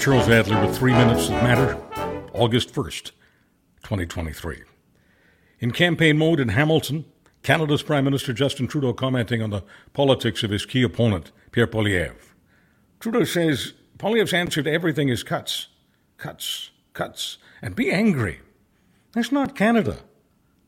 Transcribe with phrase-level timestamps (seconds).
[0.00, 1.78] Charles Adler with three minutes that matter,
[2.32, 3.10] August 1st,
[3.82, 4.62] 2023.
[5.58, 7.04] In campaign mode in Hamilton,
[7.42, 9.62] Canada's Prime Minister Justin Trudeau commenting on the
[9.92, 12.16] politics of his key opponent, Pierre Poilievre.
[12.98, 15.68] Trudeau says Poilievre's answer to everything is cuts,
[16.16, 18.40] cuts, cuts, and be angry.
[19.12, 19.98] That's not Canada.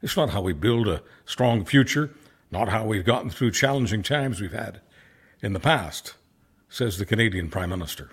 [0.03, 2.11] It's not how we build a strong future,
[2.51, 4.83] not how we've gotten through challenging times we've had
[5.41, 6.17] in the past,
[6.69, 8.11] says the Canadian Prime Minister.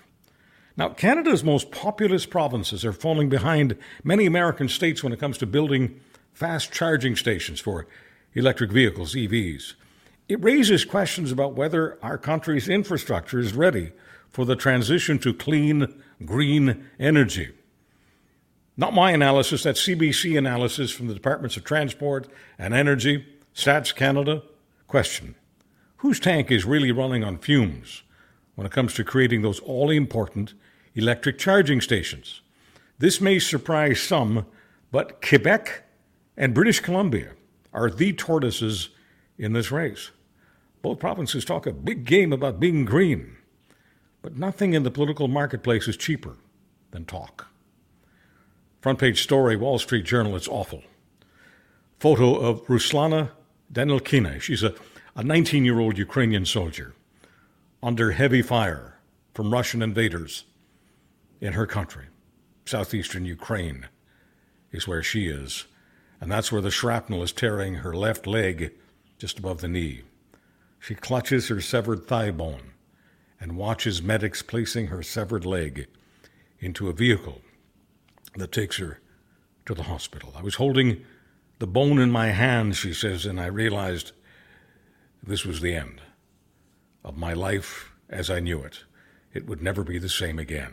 [0.80, 5.46] Now, Canada's most populous provinces are falling behind many American states when it comes to
[5.46, 6.00] building
[6.32, 7.86] fast charging stations for
[8.32, 9.74] electric vehicles, EVs.
[10.26, 13.92] It raises questions about whether our country's infrastructure is ready
[14.30, 17.50] for the transition to clean, green energy.
[18.74, 22.26] Not my analysis, that's CBC analysis from the Departments of Transport
[22.58, 24.44] and Energy, Stats Canada.
[24.88, 25.34] Question
[25.98, 28.02] Whose tank is really running on fumes
[28.54, 30.54] when it comes to creating those all important
[30.94, 32.40] electric charging stations?
[32.98, 34.46] This may surprise some,
[34.90, 35.84] but Quebec
[36.36, 37.32] and British Columbia
[37.72, 38.90] are the tortoises
[39.38, 40.10] in this race.
[40.82, 43.36] Both provinces talk a big game about being green,
[44.22, 46.36] but nothing in the political marketplace is cheaper
[46.90, 47.48] than talk.
[48.80, 50.82] Front page story, Wall Street Journal, it's awful.
[51.98, 53.30] Photo of Ruslana
[53.72, 54.40] Danilkina.
[54.40, 54.74] She's a,
[55.14, 56.94] a 19 year old Ukrainian soldier
[57.82, 58.98] under heavy fire
[59.34, 60.44] from Russian invaders
[61.40, 62.06] in her country.
[62.66, 63.88] Southeastern Ukraine
[64.70, 65.64] is where she is.
[66.20, 68.72] And that's where the shrapnel is tearing her left leg
[69.18, 70.02] just above the knee.
[70.78, 72.72] She clutches her severed thigh bone
[73.40, 75.86] and watches medics placing her severed leg
[76.58, 77.40] into a vehicle
[78.36, 79.00] that takes her
[79.66, 80.34] to the hospital.
[80.36, 81.04] I was holding
[81.58, 84.12] the bone in my hand, she says, and I realized
[85.22, 86.00] this was the end
[87.04, 88.84] of my life as I knew it.
[89.32, 90.72] It would never be the same again.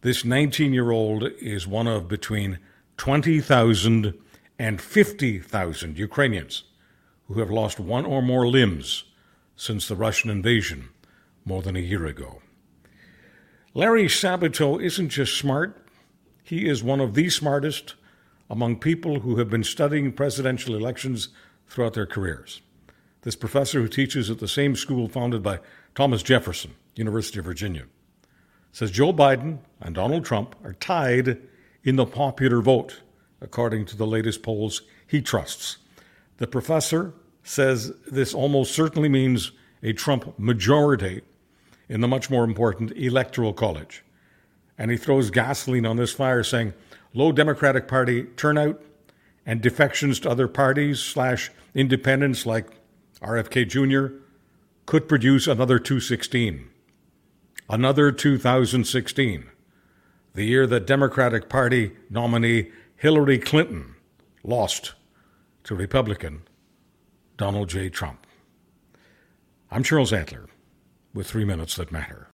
[0.00, 2.60] This 19 year old is one of between
[2.98, 4.14] 20,000
[4.56, 6.62] and 50,000 Ukrainians
[7.26, 9.04] who have lost one or more limbs
[9.56, 10.90] since the Russian invasion
[11.44, 12.40] more than a year ago.
[13.74, 15.84] Larry Sabato isn't just smart,
[16.44, 17.96] he is one of the smartest
[18.48, 21.28] among people who have been studying presidential elections
[21.66, 22.62] throughout their careers.
[23.22, 25.58] This professor, who teaches at the same school founded by
[25.96, 27.86] Thomas Jefferson, University of Virginia,
[28.72, 31.38] says Joe Biden and Donald Trump are tied
[31.84, 33.02] in the popular vote,
[33.40, 35.78] according to the latest polls he trusts.
[36.36, 39.52] The professor says this almost certainly means
[39.82, 41.22] a Trump majority
[41.88, 44.04] in the much more important Electoral College
[44.78, 46.72] and he throws gasoline on this fire, saying
[47.12, 48.80] low Democratic Party turnout
[49.44, 52.66] and defections to other parties slash independents like
[53.20, 54.14] RFK Jr.
[54.86, 56.70] could produce another 216.
[57.70, 59.50] Another 2016,
[60.32, 63.94] the year that Democratic Party nominee Hillary Clinton
[64.42, 64.94] lost
[65.64, 66.44] to Republican
[67.36, 67.90] Donald J.
[67.90, 68.26] Trump.
[69.70, 70.46] I'm Charles Adler
[71.12, 72.28] with Three Minutes That Matter.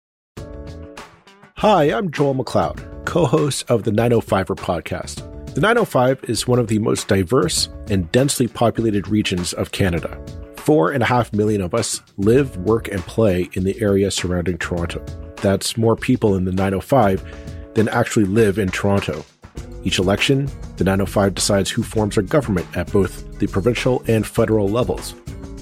[1.56, 5.54] Hi, I'm Joel McLeod, co host of the 905er podcast.
[5.54, 10.22] The 905 is one of the most diverse and densely populated regions of Canada.
[10.56, 14.58] Four and a half million of us live, work, and play in the area surrounding
[14.58, 15.02] Toronto.
[15.42, 19.24] That's more people in the 905 than actually live in Toronto.
[19.84, 24.68] Each election, the 905 decides who forms our government at both the provincial and federal
[24.68, 25.14] levels.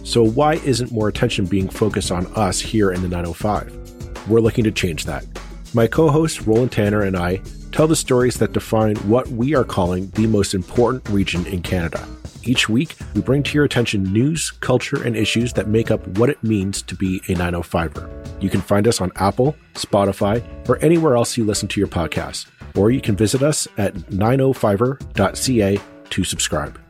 [0.04, 4.28] So, why isn't more attention being focused on us here in the 905?
[4.28, 5.24] We're looking to change that.
[5.72, 7.40] My co host Roland Tanner and I
[7.72, 12.06] tell the stories that define what we are calling the most important region in Canada.
[12.44, 16.30] Each week, we bring to your attention news, culture, and issues that make up what
[16.30, 18.42] it means to be a 905er.
[18.42, 22.46] You can find us on Apple, Spotify, or anywhere else you listen to your podcast.
[22.76, 25.80] Or you can visit us at 905er.ca
[26.10, 26.89] to subscribe.